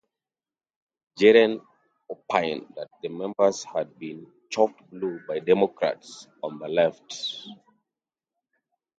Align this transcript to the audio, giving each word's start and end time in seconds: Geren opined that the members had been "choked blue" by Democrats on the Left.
Geren 1.19 1.61
opined 2.09 2.73
that 2.75 2.89
the 3.03 3.09
members 3.09 3.63
had 3.63 3.99
been 3.99 4.25
"choked 4.49 4.81
blue" 4.89 5.19
by 5.27 5.37
Democrats 5.37 6.27
on 6.41 6.57
the 6.57 6.67
Left. 6.69 7.47